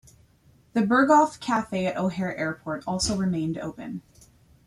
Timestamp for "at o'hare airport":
1.85-2.83